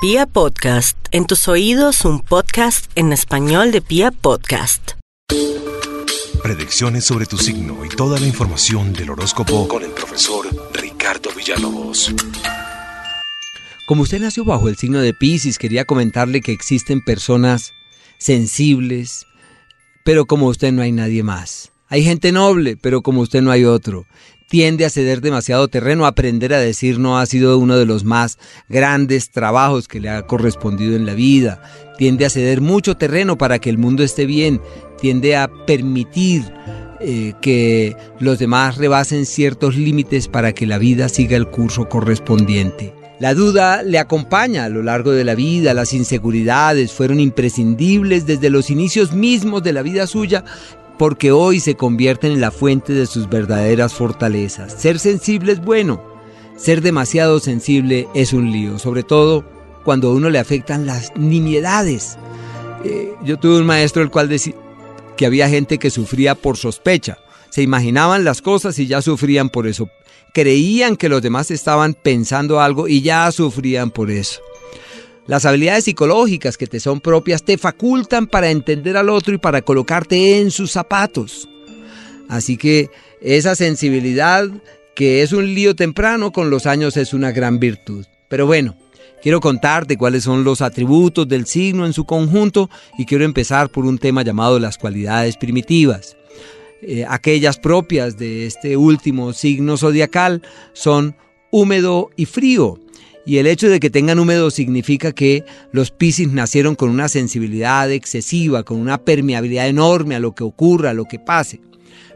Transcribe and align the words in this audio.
Pia 0.00 0.26
Podcast, 0.26 0.96
en 1.10 1.26
tus 1.26 1.48
oídos 1.48 2.04
un 2.04 2.20
podcast 2.20 2.88
en 2.94 3.12
español 3.12 3.72
de 3.72 3.80
Pia 3.82 4.12
Podcast. 4.12 4.92
Predicciones 6.40 7.04
sobre 7.04 7.26
tu 7.26 7.36
signo 7.36 7.84
y 7.84 7.88
toda 7.88 8.20
la 8.20 8.26
información 8.28 8.92
del 8.92 9.10
horóscopo 9.10 9.66
con 9.66 9.82
el 9.82 9.90
profesor 9.90 10.46
Ricardo 10.72 11.30
Villalobos. 11.36 12.14
Como 13.88 14.02
usted 14.02 14.20
nació 14.20 14.44
bajo 14.44 14.68
el 14.68 14.76
signo 14.76 15.00
de 15.00 15.14
Pisces, 15.14 15.58
quería 15.58 15.84
comentarle 15.84 16.42
que 16.42 16.52
existen 16.52 17.04
personas 17.04 17.72
sensibles, 18.18 19.26
pero 20.04 20.26
como 20.26 20.46
usted 20.46 20.70
no 20.70 20.82
hay 20.82 20.92
nadie 20.92 21.24
más. 21.24 21.72
Hay 21.88 22.04
gente 22.04 22.30
noble, 22.30 22.76
pero 22.76 23.02
como 23.02 23.22
usted 23.22 23.42
no 23.42 23.50
hay 23.50 23.64
otro 23.64 24.06
tiende 24.48 24.84
a 24.84 24.90
ceder 24.90 25.20
demasiado 25.20 25.68
terreno. 25.68 26.06
Aprender 26.06 26.54
a 26.54 26.58
decir 26.58 26.98
no 26.98 27.18
ha 27.18 27.26
sido 27.26 27.58
uno 27.58 27.76
de 27.76 27.86
los 27.86 28.04
más 28.04 28.38
grandes 28.68 29.30
trabajos 29.30 29.88
que 29.88 30.00
le 30.00 30.10
ha 30.10 30.22
correspondido 30.22 30.96
en 30.96 31.06
la 31.06 31.14
vida. 31.14 31.62
Tiende 31.96 32.26
a 32.26 32.30
ceder 32.30 32.60
mucho 32.60 32.96
terreno 32.96 33.38
para 33.38 33.58
que 33.58 33.70
el 33.70 33.78
mundo 33.78 34.02
esté 34.02 34.26
bien. 34.26 34.60
Tiende 35.00 35.36
a 35.36 35.48
permitir 35.66 36.42
eh, 37.00 37.34
que 37.40 37.96
los 38.18 38.38
demás 38.38 38.76
rebasen 38.78 39.26
ciertos 39.26 39.76
límites 39.76 40.28
para 40.28 40.52
que 40.52 40.66
la 40.66 40.78
vida 40.78 41.08
siga 41.08 41.36
el 41.36 41.48
curso 41.48 41.88
correspondiente. 41.88 42.94
La 43.20 43.34
duda 43.34 43.82
le 43.82 43.98
acompaña 43.98 44.64
a 44.64 44.68
lo 44.68 44.84
largo 44.84 45.10
de 45.10 45.24
la 45.24 45.34
vida, 45.34 45.74
las 45.74 45.92
inseguridades 45.92 46.92
fueron 46.92 47.18
imprescindibles 47.18 48.26
desde 48.26 48.48
los 48.48 48.70
inicios 48.70 49.12
mismos 49.12 49.64
de 49.64 49.72
la 49.72 49.82
vida 49.82 50.06
suya 50.06 50.44
porque 50.98 51.32
hoy 51.32 51.60
se 51.60 51.76
convierten 51.76 52.32
en 52.32 52.40
la 52.40 52.50
fuente 52.50 52.92
de 52.92 53.06
sus 53.06 53.28
verdaderas 53.28 53.94
fortalezas. 53.94 54.72
Ser 54.72 54.98
sensible 54.98 55.52
es 55.52 55.60
bueno, 55.60 56.02
ser 56.56 56.82
demasiado 56.82 57.38
sensible 57.38 58.08
es 58.14 58.32
un 58.32 58.50
lío, 58.50 58.78
sobre 58.78 59.04
todo 59.04 59.44
cuando 59.84 60.08
a 60.08 60.14
uno 60.14 60.28
le 60.28 60.38
afectan 60.38 60.86
las 60.86 61.12
nimiedades. 61.16 62.18
Eh, 62.84 63.14
yo 63.24 63.38
tuve 63.38 63.58
un 63.58 63.66
maestro 63.66 64.02
el 64.02 64.10
cual 64.10 64.28
decía 64.28 64.54
que 65.16 65.26
había 65.26 65.48
gente 65.48 65.78
que 65.78 65.90
sufría 65.90 66.34
por 66.34 66.56
sospecha, 66.56 67.18
se 67.50 67.62
imaginaban 67.62 68.24
las 68.24 68.42
cosas 68.42 68.78
y 68.78 68.86
ya 68.86 69.02
sufrían 69.02 69.48
por 69.48 69.66
eso, 69.66 69.88
creían 70.32 70.96
que 70.96 71.08
los 71.08 71.22
demás 71.22 71.50
estaban 71.50 71.94
pensando 71.94 72.60
algo 72.60 72.86
y 72.86 73.02
ya 73.02 73.30
sufrían 73.32 73.90
por 73.90 74.10
eso. 74.10 74.40
Las 75.28 75.44
habilidades 75.44 75.84
psicológicas 75.84 76.56
que 76.56 76.66
te 76.66 76.80
son 76.80 77.00
propias 77.00 77.44
te 77.44 77.58
facultan 77.58 78.26
para 78.26 78.50
entender 78.50 78.96
al 78.96 79.10
otro 79.10 79.34
y 79.34 79.38
para 79.38 79.60
colocarte 79.60 80.40
en 80.40 80.50
sus 80.50 80.72
zapatos. 80.72 81.46
Así 82.30 82.56
que 82.56 82.88
esa 83.20 83.54
sensibilidad 83.54 84.48
que 84.96 85.22
es 85.22 85.32
un 85.32 85.54
lío 85.54 85.76
temprano 85.76 86.32
con 86.32 86.48
los 86.48 86.64
años 86.64 86.96
es 86.96 87.12
una 87.12 87.30
gran 87.30 87.58
virtud. 87.58 88.06
Pero 88.28 88.46
bueno, 88.46 88.74
quiero 89.22 89.40
contarte 89.40 89.98
cuáles 89.98 90.24
son 90.24 90.44
los 90.44 90.62
atributos 90.62 91.28
del 91.28 91.44
signo 91.44 91.84
en 91.84 91.92
su 91.92 92.06
conjunto 92.06 92.70
y 92.96 93.04
quiero 93.04 93.26
empezar 93.26 93.68
por 93.68 93.84
un 93.84 93.98
tema 93.98 94.22
llamado 94.22 94.58
las 94.58 94.78
cualidades 94.78 95.36
primitivas. 95.36 96.16
Eh, 96.80 97.04
aquellas 97.06 97.58
propias 97.58 98.16
de 98.16 98.46
este 98.46 98.78
último 98.78 99.34
signo 99.34 99.76
zodiacal 99.76 100.40
son 100.72 101.16
húmedo 101.50 102.08
y 102.16 102.24
frío. 102.24 102.80
Y 103.28 103.36
el 103.36 103.46
hecho 103.46 103.68
de 103.68 103.78
que 103.78 103.90
tengan 103.90 104.18
húmedo 104.18 104.50
significa 104.50 105.12
que 105.12 105.44
los 105.70 105.90
Piscis 105.90 106.32
nacieron 106.32 106.74
con 106.74 106.88
una 106.88 107.10
sensibilidad 107.10 107.92
excesiva, 107.92 108.62
con 108.62 108.78
una 108.78 108.96
permeabilidad 108.96 109.68
enorme 109.68 110.14
a 110.14 110.18
lo 110.18 110.34
que 110.34 110.44
ocurra, 110.44 110.90
a 110.90 110.94
lo 110.94 111.04
que 111.04 111.18
pase. 111.18 111.60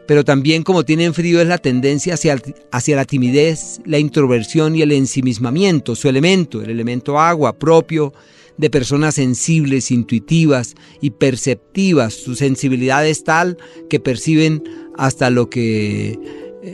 Pero 0.07 0.25
también 0.25 0.63
como 0.63 0.85
tienen 0.85 1.13
frío 1.13 1.39
es 1.39 1.45
la 1.45 1.59
tendencia 1.59 2.15
hacia, 2.15 2.95
la 2.95 3.05
timidez, 3.05 3.79
la 3.85 3.99
introversión 3.99 4.75
y 4.75 4.81
el 4.81 4.91
ensimismamiento, 4.91 5.95
su 5.95 6.09
elemento, 6.09 6.63
el 6.63 6.71
elemento 6.71 7.19
agua 7.19 7.59
propio 7.59 8.11
de 8.57 8.71
personas 8.71 9.13
sensibles, 9.13 9.91
intuitivas 9.91 10.73
y 10.99 11.11
perceptivas. 11.11 12.15
Su 12.15 12.33
sensibilidad 12.33 13.05
es 13.05 13.23
tal 13.23 13.59
que 13.87 13.99
perciben 13.99 14.63
hasta 14.97 15.29
lo 15.29 15.47
que 15.47 16.17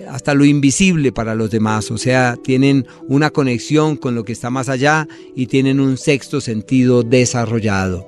hasta 0.09 0.33
lo 0.33 0.45
invisible 0.45 1.11
para 1.11 1.35
los 1.35 1.49
demás, 1.49 1.89
o 1.91 1.97
sea, 1.97 2.37
tienen 2.43 2.85
una 3.07 3.29
conexión 3.31 3.95
con 3.95 4.15
lo 4.15 4.23
que 4.23 4.33
está 4.33 4.49
más 4.49 4.69
allá 4.69 5.07
y 5.35 5.47
tienen 5.47 5.79
un 5.79 5.97
sexto 5.97 6.41
sentido 6.41 7.03
desarrollado. 7.03 8.05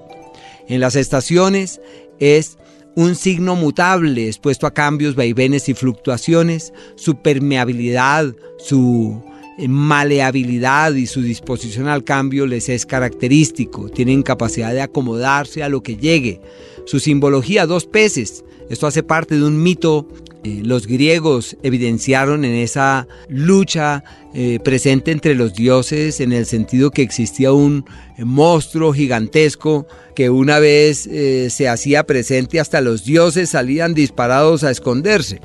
En 0.68 0.80
las 0.80 0.96
estaciones 0.96 1.82
es 2.20 2.58
un 2.96 3.16
signo 3.16 3.56
mutable 3.56 4.28
expuesto 4.28 4.68
a 4.68 4.74
cambios, 4.74 5.16
vaivenes 5.16 5.70
y 5.70 5.74
fluctuaciones, 5.74 6.74
su 6.96 7.16
permeabilidad, 7.22 8.34
su 8.58 9.22
eh, 9.58 9.68
maleabilidad 9.68 10.94
y 10.94 11.08
su 11.08 11.22
disposición 11.22 11.88
al 11.88 12.04
cambio 12.04 12.46
les 12.46 12.70
es 12.70 12.86
característico, 12.86 13.90
tienen 13.90 14.24
capacidad 14.24 14.74
de 14.74 14.82
acomodarse 14.82 15.64
a 15.64 15.70
lo 15.70 15.82
que 15.82 15.98
llegue. 15.98 16.42
Su 16.86 17.00
simbología, 17.00 17.66
dos 17.66 17.86
peces, 17.86 18.44
esto 18.70 18.88
hace 18.88 19.04
parte 19.04 19.36
de 19.36 19.44
un 19.44 19.62
mito 19.62 20.08
eh, 20.44 20.62
los 20.64 20.88
griegos 20.88 21.56
evidenciaron 21.62 22.46
en 22.46 22.56
esa 22.56 23.08
lucha 23.30 24.04
eh, 24.34 24.58
presente 24.64 25.12
entre 25.12 25.36
los 25.36 25.54
dioses 25.54 26.20
en 26.20 26.34
el 26.34 26.48
sentido 26.48 26.90
que 26.90 27.04
existía 27.04 27.54
un 27.54 27.86
monstruo 28.18 28.92
gigantesco 28.92 29.86
que 30.16 30.32
una 30.32 30.58
vez 30.58 31.06
eh, 31.06 31.52
se 31.52 31.70
hacía 31.70 32.08
presente 32.08 32.60
hasta 32.60 32.82
los 32.82 33.06
dioses 33.06 33.52
salían 33.52 33.94
disparados 33.94 34.64
a 34.64 34.72
esconderse. 34.72 35.42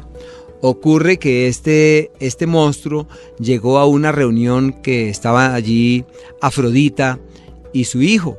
Ocurre 0.63 1.19
que 1.19 1.47
este, 1.47 2.11
este 2.19 2.47
monstruo 2.47 3.07
llegó 3.39 3.79
a 3.79 3.85
una 3.85 4.13
reunión 4.13 4.73
que 4.73 5.11
estaba 5.11 5.55
allí 5.55 6.07
Afrodita 6.41 7.21
y 7.75 7.85
su 7.85 8.01
hijo. 8.01 8.39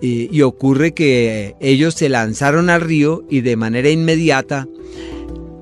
y 0.00 0.40
ocurre 0.40 0.94
que 0.94 1.54
ellos 1.60 1.92
se 1.92 2.08
lanzaron 2.08 2.70
al 2.70 2.80
río 2.80 3.22
y 3.28 3.42
de 3.42 3.56
manera 3.56 3.90
inmediata 3.90 4.66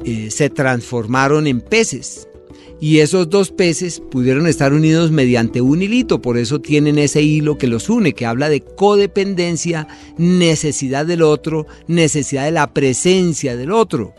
eh, 0.04 0.30
se 0.30 0.50
transformaron 0.50 1.46
en 1.46 1.60
peces. 1.60 2.28
Y 2.80 2.98
esos 2.98 3.28
dos 3.28 3.50
peces 3.50 4.00
pudieron 4.00 4.46
estar 4.46 4.72
unidos 4.72 5.10
mediante 5.10 5.60
un 5.60 5.82
hilito, 5.82 6.22
por 6.22 6.38
eso 6.38 6.60
tienen 6.60 6.98
ese 6.98 7.22
hilo 7.22 7.58
que 7.58 7.66
los 7.66 7.88
une, 7.88 8.12
que 8.12 8.24
habla 8.24 8.48
de 8.48 8.60
codependencia, 8.60 9.88
necesidad 10.16 11.04
del 11.04 11.22
otro, 11.22 11.66
necesidad 11.88 12.44
de 12.44 12.52
la 12.52 12.72
presencia 12.72 13.56
del 13.56 13.72
otro 13.72 14.14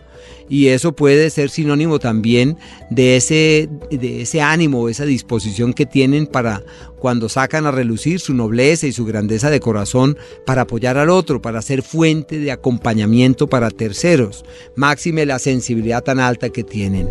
y 0.49 0.67
eso 0.67 0.93
puede 0.93 1.29
ser 1.29 1.49
sinónimo 1.49 1.99
también 1.99 2.57
de 2.89 3.15
ese, 3.15 3.69
de 3.91 4.23
ese 4.23 4.41
ánimo, 4.41 4.89
esa 4.89 5.05
disposición 5.05 5.73
que 5.73 5.85
tienen 5.85 6.25
para 6.25 6.63
cuando 6.99 7.29
sacan 7.29 7.65
a 7.65 7.71
relucir 7.71 8.19
su 8.19 8.33
nobleza 8.33 8.88
y 8.88 8.91
su 8.91 9.05
grandeza 9.05 9.49
de 9.49 9.59
corazón 9.59 10.17
para 10.45 10.63
apoyar 10.63 10.97
al 10.97 11.09
otro, 11.09 11.41
para 11.41 11.61
ser 11.61 11.81
fuente 11.81 12.39
de 12.39 12.51
acompañamiento 12.51 13.47
para 13.47 13.69
terceros, 13.69 14.43
máxime 14.75 15.25
la 15.25 15.39
sensibilidad 15.39 16.03
tan 16.03 16.19
alta 16.19 16.49
que 16.49 16.63
tienen. 16.63 17.07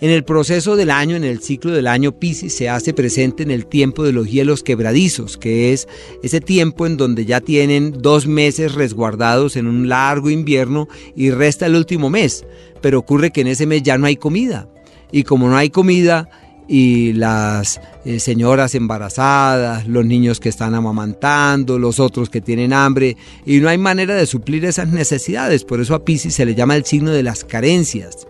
En 0.00 0.10
el 0.10 0.24
proceso 0.24 0.76
del 0.76 0.90
año, 0.90 1.16
en 1.16 1.24
el 1.24 1.40
ciclo 1.40 1.72
del 1.72 1.86
año 1.86 2.18
Pisces, 2.18 2.54
se 2.54 2.68
hace 2.68 2.92
presente 2.92 3.42
en 3.42 3.50
el 3.50 3.66
tiempo 3.66 4.02
de 4.02 4.12
los 4.12 4.28
hielos 4.30 4.62
quebradizos, 4.62 5.38
que 5.38 5.72
es 5.72 5.88
ese 6.22 6.40
tiempo 6.40 6.86
en 6.86 6.96
donde 6.96 7.24
ya 7.24 7.40
tienen 7.40 7.92
dos 8.02 8.26
meses 8.26 8.74
resguardados 8.74 9.56
en 9.56 9.66
un 9.66 9.88
largo 9.88 10.30
invierno 10.30 10.88
y 11.14 11.30
resta 11.30 11.66
el 11.66 11.76
último 11.76 12.10
mes. 12.10 12.44
Pero 12.80 12.98
ocurre 12.98 13.30
que 13.30 13.42
en 13.42 13.46
ese 13.46 13.66
mes 13.66 13.82
ya 13.82 13.96
no 13.96 14.06
hay 14.06 14.16
comida. 14.16 14.68
Y 15.12 15.22
como 15.22 15.48
no 15.48 15.56
hay 15.56 15.70
comida, 15.70 16.28
y 16.66 17.12
las 17.12 17.80
eh, 18.04 18.18
señoras 18.20 18.74
embarazadas, 18.74 19.86
los 19.86 20.04
niños 20.04 20.40
que 20.40 20.48
están 20.48 20.74
amamantando, 20.74 21.78
los 21.78 22.00
otros 22.00 22.30
que 22.30 22.40
tienen 22.40 22.72
hambre, 22.72 23.16
y 23.46 23.58
no 23.60 23.68
hay 23.68 23.78
manera 23.78 24.14
de 24.14 24.26
suplir 24.26 24.64
esas 24.64 24.88
necesidades. 24.88 25.64
Por 25.64 25.80
eso 25.80 25.94
a 25.94 26.04
Pisces 26.04 26.34
se 26.34 26.46
le 26.46 26.54
llama 26.54 26.74
el 26.74 26.84
signo 26.84 27.10
de 27.12 27.22
las 27.22 27.44
carencias 27.44 28.26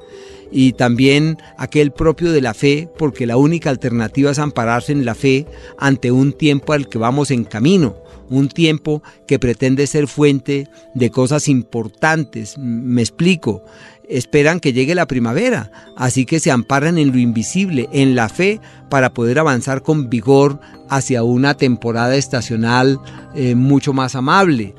y 0.50 0.72
también 0.72 1.38
aquel 1.58 1.92
propio 1.92 2.32
de 2.32 2.40
la 2.40 2.54
fe, 2.54 2.88
porque 2.98 3.26
la 3.26 3.36
única 3.36 3.70
alternativa 3.70 4.30
es 4.30 4.38
ampararse 4.38 4.92
en 4.92 5.04
la 5.04 5.14
fe 5.14 5.46
ante 5.78 6.12
un 6.12 6.32
tiempo 6.32 6.72
al 6.72 6.88
que 6.88 6.98
vamos 6.98 7.30
en 7.30 7.44
camino, 7.44 7.96
un 8.30 8.48
tiempo 8.48 9.02
que 9.26 9.38
pretende 9.38 9.86
ser 9.86 10.06
fuente 10.06 10.68
de 10.94 11.10
cosas 11.10 11.48
importantes. 11.48 12.56
Me 12.58 13.02
explico, 13.02 13.64
esperan 14.08 14.60
que 14.60 14.72
llegue 14.72 14.94
la 14.94 15.06
primavera, 15.06 15.70
así 15.96 16.24
que 16.24 16.40
se 16.40 16.50
amparan 16.50 16.98
en 16.98 17.12
lo 17.12 17.18
invisible, 17.18 17.88
en 17.92 18.14
la 18.14 18.28
fe, 18.28 18.60
para 18.88 19.12
poder 19.12 19.38
avanzar 19.38 19.82
con 19.82 20.08
vigor 20.10 20.60
hacia 20.88 21.22
una 21.22 21.54
temporada 21.54 22.16
estacional 22.16 23.00
eh, 23.34 23.54
mucho 23.54 23.92
más 23.92 24.14
amable. 24.14 24.74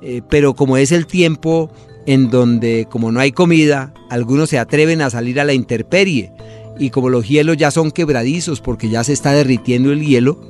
Eh, 0.00 0.20
pero 0.28 0.54
como 0.54 0.76
es 0.76 0.90
el 0.90 1.06
tiempo 1.06 1.70
en 2.06 2.30
donde 2.30 2.86
como 2.90 3.12
no 3.12 3.20
hay 3.20 3.32
comida, 3.32 3.92
algunos 4.10 4.50
se 4.50 4.58
atreven 4.58 5.02
a 5.02 5.10
salir 5.10 5.40
a 5.40 5.44
la 5.44 5.54
intemperie 5.54 6.32
y 6.78 6.90
como 6.90 7.10
los 7.10 7.28
hielos 7.28 7.56
ya 7.56 7.70
son 7.70 7.90
quebradizos 7.90 8.60
porque 8.60 8.88
ya 8.88 9.04
se 9.04 9.12
está 9.12 9.32
derritiendo 9.32 9.92
el 9.92 10.04
hielo, 10.04 10.40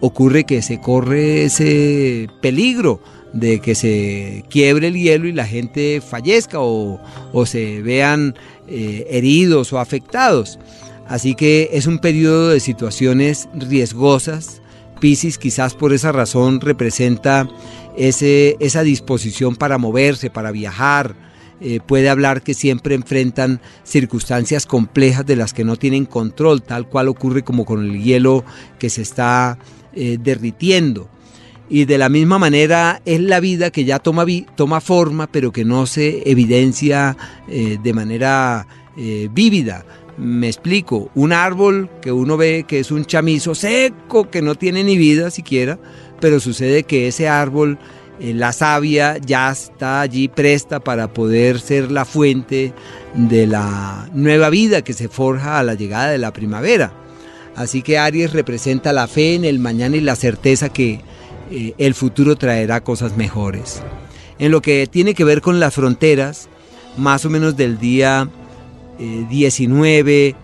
ocurre 0.00 0.44
que 0.44 0.62
se 0.62 0.80
corre 0.80 1.44
ese 1.44 2.28
peligro 2.40 3.00
de 3.32 3.60
que 3.60 3.74
se 3.74 4.44
quiebre 4.48 4.88
el 4.88 4.94
hielo 4.94 5.28
y 5.28 5.32
la 5.32 5.46
gente 5.46 6.00
fallezca 6.00 6.58
o, 6.60 7.00
se 7.46 7.82
vean 7.82 8.34
eh, 8.68 9.06
heridos 9.10 9.72
o 9.72 9.78
afectados. 9.78 10.58
Así 11.06 11.34
que 11.34 11.70
es 11.72 11.86
un 11.86 11.98
periodo 11.98 12.50
de 12.50 12.60
situaciones 12.60 13.48
riesgosas, 13.54 14.60
Piscis 15.00 15.38
quizás 15.38 15.74
por 15.74 15.92
esa 15.92 16.12
razón 16.12 16.60
representa 16.60 17.48
esa 17.98 18.82
disposición 18.82 19.56
para 19.56 19.78
moverse, 19.78 20.30
para 20.30 20.52
viajar. 20.52 21.16
Eh, 21.60 21.80
puede 21.84 22.08
hablar 22.08 22.42
que 22.42 22.54
siempre 22.54 22.94
enfrentan 22.94 23.60
circunstancias 23.82 24.64
complejas 24.64 25.26
de 25.26 25.34
las 25.34 25.52
que 25.52 25.64
no 25.64 25.74
tienen 25.74 26.04
control, 26.06 26.62
tal 26.62 26.88
cual 26.88 27.08
ocurre 27.08 27.42
como 27.42 27.64
con 27.64 27.84
el 27.84 28.00
hielo 28.00 28.44
que 28.78 28.90
se 28.90 29.02
está 29.02 29.58
eh, 29.92 30.18
derritiendo. 30.20 31.08
Y 31.68 31.84
de 31.84 31.98
la 31.98 32.08
misma 32.08 32.38
manera 32.38 33.02
es 33.04 33.20
la 33.20 33.40
vida 33.40 33.70
que 33.70 33.84
ya 33.84 33.98
toma, 33.98 34.24
toma 34.54 34.80
forma, 34.80 35.26
pero 35.26 35.50
que 35.50 35.64
no 35.64 35.86
se 35.86 36.30
evidencia 36.30 37.16
eh, 37.48 37.78
de 37.82 37.92
manera 37.92 38.66
vívida. 39.32 39.84
Me 40.16 40.48
explico, 40.48 41.08
un 41.14 41.32
árbol 41.32 41.88
que 42.02 42.10
uno 42.10 42.36
ve 42.36 42.64
que 42.66 42.80
es 42.80 42.90
un 42.90 43.04
chamizo 43.04 43.54
seco, 43.54 44.28
que 44.28 44.42
no 44.42 44.56
tiene 44.56 44.82
ni 44.82 44.98
vida 44.98 45.30
siquiera, 45.30 45.78
pero 46.20 46.40
sucede 46.40 46.82
que 46.82 47.08
ese 47.08 47.28
árbol, 47.28 47.78
eh, 48.20 48.34
la 48.34 48.52
savia 48.52 49.18
ya 49.18 49.50
está 49.50 50.00
allí 50.00 50.28
presta 50.28 50.80
para 50.80 51.12
poder 51.12 51.60
ser 51.60 51.90
la 51.90 52.04
fuente 52.04 52.72
de 53.14 53.46
la 53.46 54.08
nueva 54.12 54.50
vida 54.50 54.82
que 54.82 54.92
se 54.92 55.08
forja 55.08 55.58
a 55.58 55.62
la 55.62 55.74
llegada 55.74 56.10
de 56.10 56.18
la 56.18 56.32
primavera. 56.32 56.92
Así 57.56 57.82
que 57.82 57.98
Aries 57.98 58.32
representa 58.32 58.92
la 58.92 59.08
fe 59.08 59.34
en 59.34 59.44
el 59.44 59.58
mañana 59.58 59.96
y 59.96 60.00
la 60.00 60.16
certeza 60.16 60.68
que 60.68 61.00
eh, 61.50 61.74
el 61.78 61.94
futuro 61.94 62.36
traerá 62.36 62.82
cosas 62.82 63.16
mejores. 63.16 63.82
En 64.38 64.52
lo 64.52 64.62
que 64.62 64.86
tiene 64.86 65.14
que 65.14 65.24
ver 65.24 65.40
con 65.40 65.58
las 65.58 65.74
fronteras, 65.74 66.48
más 66.96 67.24
o 67.24 67.30
menos 67.30 67.56
del 67.56 67.78
día 67.78 68.28
19 68.98 70.34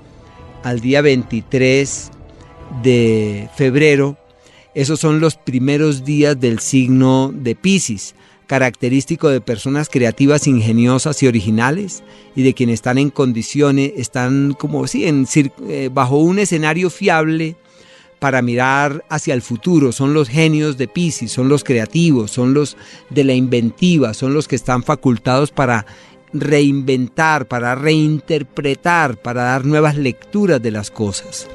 al 0.62 0.80
día 0.80 1.02
23 1.02 2.10
de 2.82 3.48
febrero. 3.54 4.16
Esos 4.74 4.98
son 4.98 5.20
los 5.20 5.36
primeros 5.36 6.04
días 6.04 6.38
del 6.38 6.58
signo 6.58 7.32
de 7.32 7.54
Pisces, 7.54 8.14
característico 8.46 9.28
de 9.28 9.40
personas 9.40 9.88
creativas, 9.88 10.46
ingeniosas 10.46 11.22
y 11.22 11.28
originales, 11.28 12.02
y 12.34 12.42
de 12.42 12.54
quienes 12.54 12.74
están 12.74 12.98
en 12.98 13.10
condiciones, 13.10 13.92
están 13.96 14.54
como 14.58 14.86
si 14.86 15.06
en, 15.06 15.26
eh, 15.68 15.90
bajo 15.92 16.18
un 16.18 16.38
escenario 16.40 16.90
fiable 16.90 17.56
para 18.18 18.42
mirar 18.42 19.04
hacia 19.08 19.34
el 19.34 19.42
futuro. 19.42 19.92
Son 19.92 20.12
los 20.12 20.28
genios 20.28 20.76
de 20.76 20.88
Pisces, 20.88 21.30
son 21.30 21.48
los 21.48 21.62
creativos, 21.62 22.32
son 22.32 22.52
los 22.52 22.76
de 23.10 23.22
la 23.22 23.34
inventiva, 23.34 24.12
son 24.12 24.34
los 24.34 24.48
que 24.48 24.56
están 24.56 24.82
facultados 24.82 25.52
para 25.52 25.86
reinventar, 26.32 27.46
para 27.46 27.76
reinterpretar, 27.76 29.18
para 29.18 29.44
dar 29.44 29.64
nuevas 29.64 29.96
lecturas 29.96 30.60
de 30.60 30.72
las 30.72 30.90
cosas. 30.90 31.48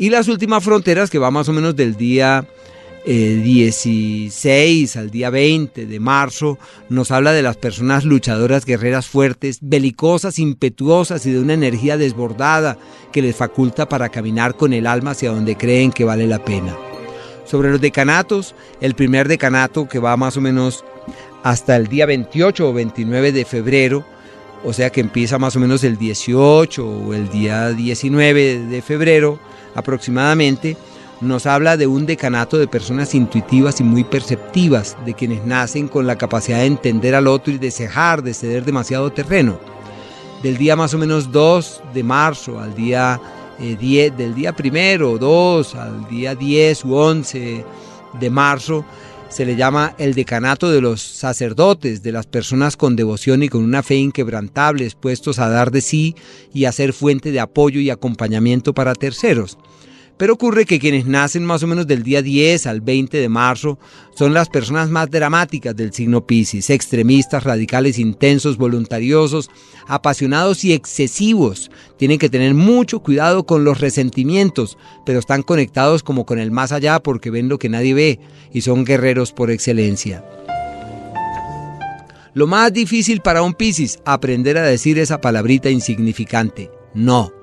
Y 0.00 0.08
las 0.08 0.28
últimas 0.28 0.64
fronteras, 0.64 1.10
que 1.10 1.18
va 1.18 1.30
más 1.30 1.50
o 1.50 1.52
menos 1.52 1.76
del 1.76 1.94
día 1.94 2.46
16 3.04 4.96
eh, 4.96 4.98
al 4.98 5.10
día 5.10 5.28
20 5.28 5.84
de 5.84 6.00
marzo, 6.00 6.58
nos 6.88 7.10
habla 7.10 7.32
de 7.32 7.42
las 7.42 7.58
personas 7.58 8.06
luchadoras, 8.06 8.64
guerreras 8.64 9.06
fuertes, 9.06 9.58
belicosas, 9.60 10.38
impetuosas 10.38 11.26
y 11.26 11.32
de 11.32 11.38
una 11.38 11.52
energía 11.52 11.98
desbordada 11.98 12.78
que 13.12 13.20
les 13.20 13.36
faculta 13.36 13.90
para 13.90 14.08
caminar 14.08 14.54
con 14.56 14.72
el 14.72 14.86
alma 14.86 15.10
hacia 15.10 15.32
donde 15.32 15.58
creen 15.58 15.92
que 15.92 16.06
vale 16.06 16.26
la 16.26 16.42
pena. 16.42 16.74
Sobre 17.44 17.70
los 17.70 17.82
decanatos, 17.82 18.54
el 18.80 18.94
primer 18.94 19.28
decanato 19.28 19.86
que 19.86 19.98
va 19.98 20.16
más 20.16 20.34
o 20.38 20.40
menos 20.40 20.82
hasta 21.42 21.76
el 21.76 21.88
día 21.88 22.06
28 22.06 22.70
o 22.70 22.72
29 22.72 23.32
de 23.32 23.44
febrero, 23.44 24.06
o 24.64 24.72
sea 24.72 24.90
que 24.90 25.00
empieza 25.00 25.38
más 25.38 25.56
o 25.56 25.60
menos 25.60 25.84
el 25.84 25.96
18 25.96 26.86
o 26.86 27.14
el 27.14 27.28
día 27.30 27.70
19 27.70 28.66
de 28.66 28.82
febrero 28.82 29.38
aproximadamente, 29.74 30.76
nos 31.20 31.46
habla 31.46 31.76
de 31.76 31.86
un 31.86 32.06
decanato 32.06 32.58
de 32.58 32.66
personas 32.66 33.14
intuitivas 33.14 33.80
y 33.80 33.84
muy 33.84 34.04
perceptivas, 34.04 34.96
de 35.04 35.14
quienes 35.14 35.44
nacen 35.44 35.86
con 35.86 36.06
la 36.06 36.16
capacidad 36.16 36.58
de 36.58 36.66
entender 36.66 37.14
al 37.14 37.26
otro 37.26 37.52
y 37.52 37.58
de 37.58 37.70
cejar, 37.70 38.22
de 38.22 38.34
ceder 38.34 38.64
demasiado 38.64 39.12
terreno. 39.12 39.58
Del 40.42 40.56
día 40.56 40.76
más 40.76 40.94
o 40.94 40.98
menos 40.98 41.30
2 41.30 41.82
de 41.92 42.02
marzo 42.02 42.58
al 42.58 42.74
día 42.74 43.20
10, 43.58 43.82
eh, 43.82 44.14
del 44.16 44.34
día 44.34 44.54
primero, 44.54 45.18
2 45.18 45.74
al 45.74 46.08
día 46.08 46.34
10 46.34 46.84
u 46.86 46.94
11 46.94 47.64
de 48.18 48.30
marzo, 48.30 48.84
se 49.30 49.44
le 49.44 49.54
llama 49.54 49.94
el 49.98 50.14
decanato 50.14 50.70
de 50.70 50.80
los 50.80 51.00
sacerdotes, 51.00 52.02
de 52.02 52.12
las 52.12 52.26
personas 52.26 52.76
con 52.76 52.96
devoción 52.96 53.44
y 53.44 53.48
con 53.48 53.62
una 53.62 53.82
fe 53.82 53.94
inquebrantable, 53.94 54.84
expuestos 54.84 55.38
a 55.38 55.48
dar 55.48 55.70
de 55.70 55.80
sí 55.80 56.16
y 56.52 56.64
a 56.64 56.72
ser 56.72 56.92
fuente 56.92 57.30
de 57.30 57.38
apoyo 57.38 57.80
y 57.80 57.90
acompañamiento 57.90 58.74
para 58.74 58.94
terceros. 58.94 59.56
Pero 60.20 60.34
ocurre 60.34 60.66
que 60.66 60.78
quienes 60.78 61.06
nacen 61.06 61.46
más 61.46 61.62
o 61.62 61.66
menos 61.66 61.86
del 61.86 62.02
día 62.02 62.20
10 62.20 62.66
al 62.66 62.82
20 62.82 63.16
de 63.16 63.30
marzo 63.30 63.78
son 64.14 64.34
las 64.34 64.50
personas 64.50 64.90
más 64.90 65.10
dramáticas 65.10 65.74
del 65.74 65.94
signo 65.94 66.26
Pisces, 66.26 66.68
extremistas, 66.68 67.42
radicales, 67.42 67.98
intensos, 67.98 68.58
voluntariosos, 68.58 69.48
apasionados 69.86 70.62
y 70.62 70.74
excesivos. 70.74 71.70
Tienen 71.96 72.18
que 72.18 72.28
tener 72.28 72.52
mucho 72.52 73.00
cuidado 73.00 73.46
con 73.46 73.64
los 73.64 73.80
resentimientos, 73.80 74.76
pero 75.06 75.20
están 75.20 75.42
conectados 75.42 76.02
como 76.02 76.26
con 76.26 76.38
el 76.38 76.50
más 76.50 76.70
allá 76.72 77.00
porque 77.00 77.30
ven 77.30 77.48
lo 77.48 77.58
que 77.58 77.70
nadie 77.70 77.94
ve 77.94 78.20
y 78.52 78.60
son 78.60 78.84
guerreros 78.84 79.32
por 79.32 79.50
excelencia. 79.50 80.22
Lo 82.34 82.46
más 82.46 82.74
difícil 82.74 83.22
para 83.22 83.40
un 83.40 83.54
Pisces, 83.54 84.00
aprender 84.04 84.58
a 84.58 84.64
decir 84.64 84.98
esa 84.98 85.22
palabrita 85.22 85.70
insignificante, 85.70 86.70
no 86.92 87.39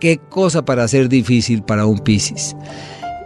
qué 0.00 0.18
cosa 0.18 0.64
para 0.64 0.88
ser 0.88 1.08
difícil 1.08 1.62
para 1.62 1.86
un 1.86 1.98
Piscis. 1.98 2.56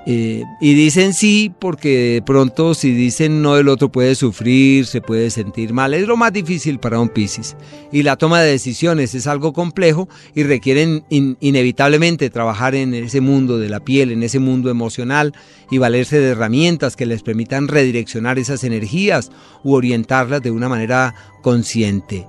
Eh, 0.07 0.45
y 0.61 0.75
dicen 0.75 1.15
sí 1.15 1.51
porque 1.59 2.13
de 2.13 2.23
pronto 2.23 2.75
si 2.75 2.93
dicen 2.93 3.41
no 3.41 3.57
el 3.57 3.69
otro 3.69 3.91
puede 3.91 4.15
sufrir, 4.15 4.85
se 4.87 5.01
puede 5.01 5.31
sentir 5.31 5.73
mal. 5.73 5.95
Es 5.95 6.07
lo 6.07 6.19
más 6.19 6.33
difícil 6.33 6.79
para 6.79 7.01
un 7.01 7.09
Piscis. 7.09 7.57
Y 7.91 8.03
la 8.03 8.17
toma 8.17 8.43
de 8.43 8.51
decisiones 8.51 9.15
es 9.15 9.27
algo 9.27 9.55
complejo 9.55 10.09
y 10.35 10.43
requieren 10.43 11.05
inevitablemente 11.09 12.29
trabajar 12.29 12.75
en 12.75 12.93
ese 12.93 13.23
mundo 13.23 13.59
de 13.59 13.71
la 13.71 13.81
piel, 13.81 14.11
en 14.11 14.23
ese 14.23 14.41
mundo 14.41 14.69
emocional 14.69 15.33
y 15.71 15.79
valerse 15.79 16.21
de 16.21 16.31
herramientas 16.31 16.97
que 16.97 17.07
les 17.07 17.23
permitan 17.23 17.69
redireccionar 17.69 18.39
esas 18.39 18.63
energías 18.65 19.31
u 19.63 19.73
orientarlas 19.73 20.43
de 20.43 20.51
una 20.51 20.69
manera 20.69 21.15
consciente. 21.43 22.27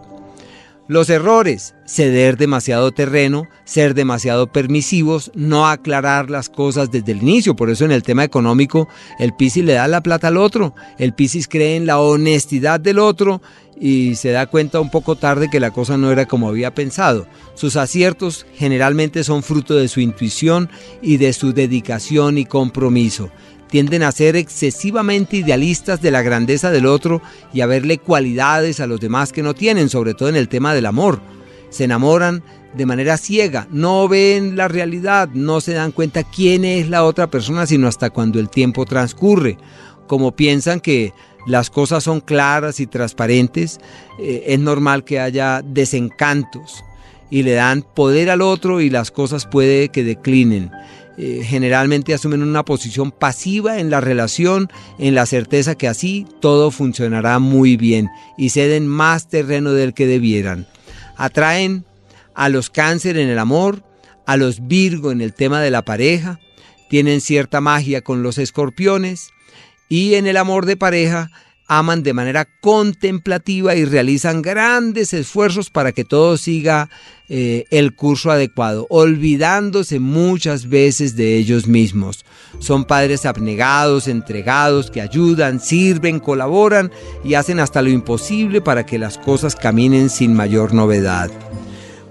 Los 0.87 1.09
errores, 1.09 1.73
ceder 1.87 2.37
demasiado 2.37 2.91
terreno, 2.91 3.47
ser 3.63 3.95
demasiado 3.95 4.51
permisivos, 4.51 5.31
no 5.33 5.67
aclarar 5.67 6.29
las 6.29 6.47
cosas 6.47 6.91
desde 6.91 7.13
el 7.13 7.23
inicio. 7.23 7.55
Por 7.55 7.71
eso 7.71 7.85
en 7.85 7.91
el 7.91 8.03
tema 8.03 8.23
económico 8.23 8.87
el 9.17 9.33
Piscis 9.33 9.65
le 9.65 9.73
da 9.73 9.87
la 9.87 10.01
plata 10.01 10.27
al 10.27 10.37
otro, 10.37 10.75
el 10.99 11.15
Piscis 11.15 11.47
cree 11.47 11.75
en 11.75 11.87
la 11.87 11.99
honestidad 11.99 12.79
del 12.79 12.99
otro 12.99 13.41
y 13.81 14.13
se 14.13 14.29
da 14.29 14.45
cuenta 14.45 14.79
un 14.79 14.91
poco 14.91 15.15
tarde 15.15 15.49
que 15.49 15.59
la 15.59 15.71
cosa 15.71 15.97
no 15.97 16.11
era 16.11 16.27
como 16.27 16.49
había 16.49 16.75
pensado. 16.75 17.25
Sus 17.55 17.77
aciertos 17.77 18.45
generalmente 18.53 19.23
son 19.23 19.41
fruto 19.41 19.73
de 19.73 19.87
su 19.87 20.01
intuición 20.01 20.69
y 21.01 21.17
de 21.17 21.33
su 21.33 21.51
dedicación 21.51 22.37
y 22.37 22.45
compromiso 22.45 23.31
tienden 23.69 24.03
a 24.03 24.11
ser 24.11 24.35
excesivamente 24.35 25.37
idealistas 25.37 26.01
de 26.01 26.11
la 26.11 26.21
grandeza 26.21 26.71
del 26.71 26.85
otro 26.85 27.21
y 27.53 27.61
a 27.61 27.65
verle 27.65 27.97
cualidades 27.97 28.79
a 28.79 28.87
los 28.87 28.99
demás 28.99 29.31
que 29.31 29.43
no 29.43 29.53
tienen, 29.53 29.89
sobre 29.89 30.13
todo 30.13 30.29
en 30.29 30.35
el 30.35 30.49
tema 30.49 30.73
del 30.73 30.85
amor. 30.85 31.19
Se 31.69 31.85
enamoran 31.85 32.43
de 32.73 32.85
manera 32.85 33.17
ciega, 33.17 33.67
no 33.71 34.07
ven 34.07 34.55
la 34.55 34.67
realidad, 34.67 35.29
no 35.33 35.61
se 35.61 35.73
dan 35.73 35.91
cuenta 35.91 36.23
quién 36.23 36.65
es 36.65 36.89
la 36.89 37.03
otra 37.03 37.27
persona 37.27 37.65
sino 37.65 37.87
hasta 37.87 38.09
cuando 38.09 38.39
el 38.39 38.49
tiempo 38.49 38.85
transcurre. 38.85 39.57
Como 40.07 40.35
piensan 40.35 40.79
que 40.81 41.13
las 41.47 41.69
cosas 41.69 42.03
son 42.03 42.21
claras 42.21 42.79
y 42.79 42.87
transparentes, 42.87 43.79
eh, 44.19 44.43
es 44.47 44.59
normal 44.59 45.03
que 45.03 45.19
haya 45.19 45.61
desencantos 45.63 46.83
y 47.29 47.43
le 47.43 47.53
dan 47.53 47.81
poder 47.81 48.29
al 48.29 48.41
otro 48.41 48.81
y 48.81 48.89
las 48.89 49.11
cosas 49.11 49.45
puede 49.45 49.89
que 49.89 50.03
declinen. 50.03 50.71
Eh, 51.17 51.43
generalmente 51.45 52.13
asumen 52.13 52.43
una 52.43 52.65
posición 52.65 53.11
pasiva 53.11 53.79
en 53.79 53.89
la 53.89 54.01
relación, 54.01 54.69
en 54.99 55.15
la 55.15 55.25
certeza 55.25 55.75
que 55.75 55.87
así 55.87 56.27
todo 56.41 56.71
funcionará 56.71 57.39
muy 57.39 57.77
bien 57.77 58.09
y 58.37 58.49
ceden 58.49 58.87
más 58.87 59.29
terreno 59.29 59.71
del 59.71 59.93
que 59.93 60.07
debieran. 60.07 60.67
Atraen 61.15 61.85
a 62.33 62.49
los 62.49 62.69
cáncer 62.69 63.17
en 63.17 63.29
el 63.29 63.39
amor, 63.39 63.83
a 64.25 64.35
los 64.35 64.67
virgo 64.67 65.11
en 65.11 65.21
el 65.21 65.33
tema 65.33 65.61
de 65.61 65.71
la 65.71 65.83
pareja, 65.83 66.39
tienen 66.89 67.21
cierta 67.21 67.61
magia 67.61 68.01
con 68.01 68.21
los 68.21 68.37
escorpiones 68.37 69.29
y 69.87 70.15
en 70.15 70.27
el 70.27 70.35
amor 70.35 70.65
de 70.65 70.75
pareja 70.75 71.31
aman 71.67 72.03
de 72.03 72.13
manera 72.13 72.45
contemplativa 72.61 73.75
y 73.75 73.85
realizan 73.85 74.41
grandes 74.41 75.13
esfuerzos 75.13 75.69
para 75.69 75.91
que 75.91 76.05
todo 76.05 76.37
siga 76.37 76.89
eh, 77.27 77.65
el 77.71 77.95
curso 77.95 78.29
adecuado, 78.29 78.85
olvidándose 78.89 79.99
muchas 79.99 80.69
veces 80.69 81.15
de 81.15 81.37
ellos 81.37 81.67
mismos. 81.67 82.23
Son 82.59 82.85
padres 82.85 83.25
abnegados, 83.25 84.07
entregados, 84.07 84.91
que 84.91 85.01
ayudan, 85.01 85.59
sirven, 85.59 86.19
colaboran 86.19 86.91
y 87.23 87.33
hacen 87.33 87.59
hasta 87.59 87.81
lo 87.81 87.89
imposible 87.89 88.61
para 88.61 88.85
que 88.85 88.99
las 88.99 89.17
cosas 89.17 89.55
caminen 89.55 90.09
sin 90.09 90.35
mayor 90.35 90.73
novedad. 90.73 91.31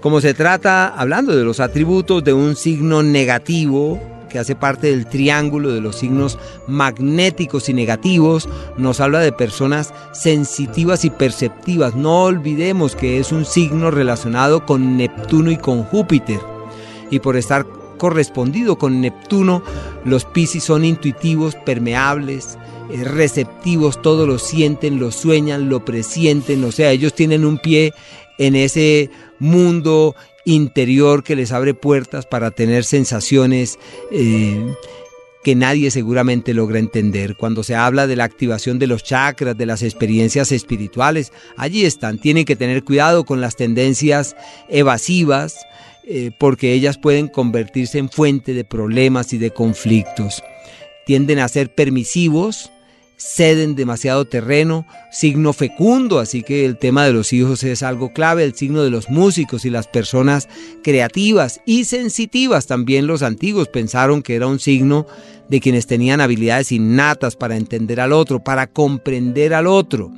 Como 0.01 0.21
se 0.21 0.33
trata, 0.33 0.87
hablando 0.87 1.35
de 1.35 1.43
los 1.43 1.59
atributos 1.59 2.23
de 2.23 2.33
un 2.33 2.55
signo 2.55 3.01
negativo, 3.01 4.14
que 4.27 4.39
hace 4.39 4.55
parte 4.55 4.87
del 4.87 5.05
triángulo 5.05 5.71
de 5.71 5.81
los 5.81 5.97
signos 5.97 6.37
magnéticos 6.67 7.69
y 7.69 7.73
negativos, 7.73 8.49
nos 8.77 8.99
habla 8.99 9.19
de 9.19 9.31
personas 9.31 9.93
sensitivas 10.13 11.05
y 11.05 11.09
perceptivas. 11.09 11.95
No 11.95 12.23
olvidemos 12.23 12.95
que 12.95 13.19
es 13.19 13.31
un 13.31 13.45
signo 13.45 13.91
relacionado 13.91 14.65
con 14.65 14.97
Neptuno 14.97 15.51
y 15.51 15.57
con 15.57 15.83
Júpiter. 15.83 16.39
Y 17.11 17.19
por 17.19 17.37
estar 17.37 17.65
correspondido 17.97 18.77
con 18.77 19.01
Neptuno, 19.01 19.63
los 20.03 20.25
Piscis 20.25 20.63
son 20.63 20.85
intuitivos, 20.85 21.55
permeables, 21.55 22.57
eh, 22.91 23.03
receptivos, 23.03 24.01
todo 24.01 24.27
lo 24.27 24.37
sienten, 24.37 24.99
lo 24.99 25.11
sueñan, 25.11 25.69
lo 25.69 25.83
presienten, 25.83 26.63
o 26.63 26.71
sea, 26.71 26.91
ellos 26.91 27.13
tienen 27.13 27.45
un 27.45 27.57
pie 27.57 27.93
en 28.37 28.55
ese 28.55 29.09
mundo 29.39 30.15
interior 30.45 31.23
que 31.23 31.35
les 31.35 31.51
abre 31.51 31.73
puertas 31.73 32.25
para 32.25 32.51
tener 32.51 32.83
sensaciones 32.83 33.77
eh, 34.11 34.73
que 35.43 35.55
nadie 35.55 35.91
seguramente 35.91 36.55
logra 36.55 36.79
entender. 36.79 37.35
Cuando 37.35 37.61
se 37.61 37.75
habla 37.75 38.07
de 38.07 38.15
la 38.15 38.23
activación 38.23 38.79
de 38.79 38.87
los 38.87 39.03
chakras, 39.03 39.55
de 39.55 39.67
las 39.67 39.83
experiencias 39.83 40.51
espirituales, 40.51 41.31
allí 41.55 41.85
están. 41.85 42.17
Tienen 42.17 42.45
que 42.45 42.55
tener 42.55 42.83
cuidado 42.83 43.25
con 43.25 43.41
las 43.41 43.55
tendencias 43.55 44.35
evasivas, 44.69 45.57
eh, 46.07 46.31
porque 46.39 46.73
ellas 46.73 46.97
pueden 46.97 47.27
convertirse 47.27 47.99
en 47.99 48.09
fuente 48.09 48.53
de 48.53 48.63
problemas 48.63 49.33
y 49.33 49.37
de 49.37 49.51
conflictos. 49.51 50.43
Tienden 51.05 51.37
a 51.37 51.47
ser 51.47 51.73
permisivos, 51.73 52.71
ceden 53.17 53.75
demasiado 53.75 54.25
terreno, 54.25 54.85
signo 55.11 55.53
fecundo, 55.53 56.19
así 56.19 56.43
que 56.43 56.65
el 56.65 56.77
tema 56.77 57.05
de 57.05 57.13
los 57.13 57.33
hijos 57.33 57.63
es 57.63 57.83
algo 57.83 58.13
clave, 58.13 58.43
el 58.43 58.55
signo 58.55 58.83
de 58.83 58.89
los 58.89 59.09
músicos 59.09 59.65
y 59.65 59.69
las 59.69 59.87
personas 59.87 60.47
creativas 60.83 61.61
y 61.65 61.85
sensitivas. 61.85 62.67
También 62.67 63.07
los 63.07 63.23
antiguos 63.23 63.67
pensaron 63.67 64.21
que 64.21 64.35
era 64.35 64.47
un 64.47 64.59
signo 64.59 65.05
de 65.49 65.59
quienes 65.59 65.87
tenían 65.87 66.21
habilidades 66.21 66.71
innatas 66.71 67.35
para 67.35 67.55
entender 67.55 67.99
al 67.99 68.13
otro, 68.13 68.43
para 68.43 68.67
comprender 68.67 69.53
al 69.53 69.67
otro 69.67 70.11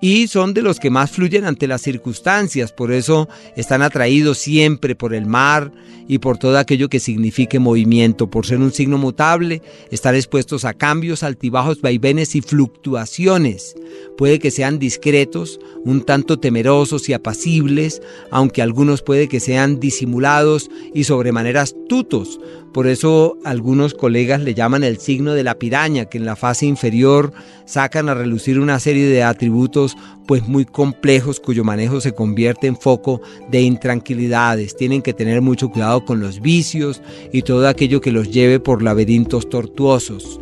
y 0.00 0.28
son 0.28 0.54
de 0.54 0.62
los 0.62 0.78
que 0.78 0.90
más 0.90 1.10
fluyen 1.10 1.44
ante 1.44 1.66
las 1.66 1.82
circunstancias, 1.82 2.72
por 2.72 2.92
eso 2.92 3.28
están 3.56 3.82
atraídos 3.82 4.38
siempre 4.38 4.94
por 4.94 5.14
el 5.14 5.26
mar 5.26 5.72
y 6.06 6.18
por 6.18 6.38
todo 6.38 6.58
aquello 6.58 6.88
que 6.88 7.00
signifique 7.00 7.58
movimiento, 7.58 8.30
por 8.30 8.46
ser 8.46 8.58
un 8.58 8.72
signo 8.72 8.96
mutable, 8.96 9.60
estar 9.90 10.14
expuestos 10.14 10.64
a 10.64 10.72
cambios, 10.72 11.22
altibajos, 11.22 11.82
vaivenes 11.82 12.34
y 12.34 12.40
fluctuaciones. 12.40 13.76
Puede 14.16 14.38
que 14.38 14.50
sean 14.50 14.78
discretos, 14.78 15.60
un 15.84 16.02
tanto 16.02 16.38
temerosos 16.38 17.08
y 17.08 17.12
apacibles, 17.12 18.00
aunque 18.30 18.62
algunos 18.62 19.02
puede 19.02 19.28
que 19.28 19.40
sean 19.40 19.80
disimulados 19.80 20.70
y 20.94 21.04
sobremanera 21.04 21.62
astutos. 21.62 22.40
Por 22.72 22.86
eso 22.86 23.38
algunos 23.44 23.94
colegas 23.94 24.42
le 24.42 24.54
llaman 24.54 24.84
el 24.84 24.98
signo 24.98 25.32
de 25.32 25.42
la 25.42 25.58
piraña, 25.58 26.04
que 26.04 26.18
en 26.18 26.26
la 26.26 26.36
fase 26.36 26.66
inferior 26.66 27.32
sacan 27.64 28.08
a 28.08 28.14
relucir 28.14 28.60
una 28.60 28.78
serie 28.78 29.06
de 29.06 29.22
atributos 29.22 29.96
pues 30.26 30.46
muy 30.46 30.66
complejos 30.66 31.40
cuyo 31.40 31.64
manejo 31.64 32.00
se 32.00 32.12
convierte 32.12 32.66
en 32.66 32.76
foco 32.76 33.22
de 33.50 33.62
intranquilidades. 33.62 34.76
Tienen 34.76 35.00
que 35.00 35.14
tener 35.14 35.40
mucho 35.40 35.70
cuidado 35.70 36.04
con 36.04 36.20
los 36.20 36.40
vicios 36.40 37.00
y 37.32 37.42
todo 37.42 37.66
aquello 37.68 38.00
que 38.00 38.12
los 38.12 38.30
lleve 38.30 38.60
por 38.60 38.82
laberintos 38.82 39.48
tortuosos. 39.48 40.38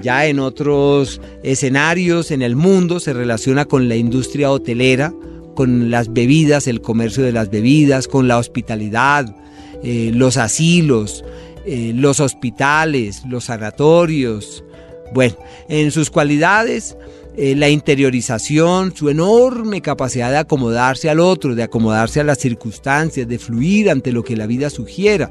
Ya 0.00 0.26
en 0.26 0.38
otros 0.38 1.20
escenarios 1.42 2.30
en 2.30 2.42
el 2.42 2.56
mundo 2.56 3.00
se 3.00 3.12
relaciona 3.12 3.66
con 3.66 3.88
la 3.88 3.96
industria 3.96 4.50
hotelera, 4.50 5.12
con 5.54 5.90
las 5.90 6.12
bebidas, 6.12 6.68
el 6.68 6.80
comercio 6.80 7.22
de 7.22 7.32
las 7.32 7.50
bebidas, 7.50 8.08
con 8.08 8.28
la 8.28 8.38
hospitalidad, 8.38 9.34
eh, 9.82 10.10
los 10.14 10.36
asilos, 10.36 11.24
eh, 11.64 11.92
los 11.94 12.20
hospitales, 12.20 13.22
los 13.28 13.44
sanatorios. 13.44 14.64
Bueno, 15.12 15.36
en 15.68 15.90
sus 15.90 16.10
cualidades, 16.10 16.96
eh, 17.36 17.54
la 17.54 17.68
interiorización, 17.68 18.94
su 18.94 19.08
enorme 19.08 19.80
capacidad 19.80 20.30
de 20.30 20.38
acomodarse 20.38 21.08
al 21.08 21.20
otro, 21.20 21.54
de 21.54 21.62
acomodarse 21.62 22.20
a 22.20 22.24
las 22.24 22.38
circunstancias, 22.38 23.26
de 23.28 23.38
fluir 23.38 23.90
ante 23.90 24.12
lo 24.12 24.24
que 24.24 24.36
la 24.36 24.46
vida 24.46 24.68
sugiera. 24.68 25.30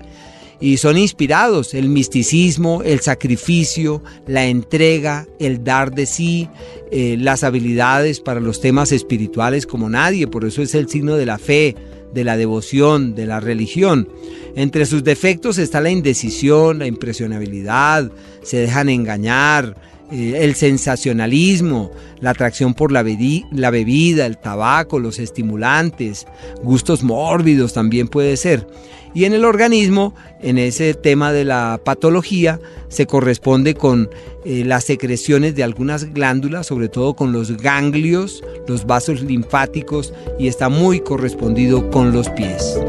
Y 0.62 0.78
son 0.78 0.98
inspirados 0.98 1.74
el 1.74 1.90
misticismo, 1.90 2.84
el 2.84 3.00
sacrificio, 3.00 4.04
la 4.28 4.46
entrega, 4.46 5.26
el 5.40 5.64
dar 5.64 5.94
de 5.94 6.06
sí, 6.06 6.50
las 6.92 7.44
habilidades 7.44 8.20
para 8.20 8.40
los 8.40 8.60
temas 8.60 8.92
espirituales 8.92 9.66
como 9.66 9.90
nadie. 9.90 10.28
Por 10.28 10.44
eso 10.44 10.62
es 10.62 10.76
el 10.76 10.90
signo 10.90 11.16
de 11.16 11.26
la 11.26 11.38
fe, 11.38 11.76
de 12.14 12.24
la 12.24 12.36
devoción, 12.36 13.16
de 13.16 13.26
la 13.26 13.40
religión. 13.40 14.10
Entre 14.56 14.86
sus 14.86 15.04
defectos 15.04 15.58
está 15.60 15.80
la 15.80 15.92
indecisión, 15.92 16.80
la 16.80 16.88
impresionabilidad, 16.88 18.12
se 18.42 18.58
dejan 18.58 18.90
engañar, 18.90 19.76
eh, 20.12 20.40
el 20.44 20.56
sensacionalismo, 20.56 21.92
la 22.20 22.32
atracción 22.32 22.74
por 22.74 22.92
la, 22.92 23.04
bebida, 23.04 24.26
el 24.26 24.38
tabaco, 24.38 25.00
los 25.00 25.20
estimulantes, 25.20 26.26
gustos 26.64 27.04
mórbidos 27.04 27.74
también 27.74 28.08
puede 28.08 28.36
ser. 28.38 28.68
Y 29.14 29.26
en 29.26 29.34
el 29.34 29.44
organismo, 29.44 30.14
en 30.42 30.58
ese 30.58 30.94
tema 30.94 31.32
de 31.32 31.44
la 31.44 31.80
patología, 31.84 32.60
se 32.90 33.08
corresponde 33.08 33.74
con 33.74 34.10
eh, 34.46 34.64
las 34.66 34.84
secreciones 34.84 35.56
de 35.56 35.64
algunas 35.64 36.14
glándulas, 36.14 36.68
sobre 36.68 36.90
todo 36.90 37.16
con 37.16 37.32
los 37.32 37.58
ganglios, 37.58 38.44
los 38.68 38.86
vasos 38.86 39.22
linfáticos 39.22 40.14
y 40.38 40.48
está 40.48 40.70
muy 40.70 41.00
correspondido 41.00 41.90
con 41.90 42.12
los 42.12 42.30
pies. 42.30 42.80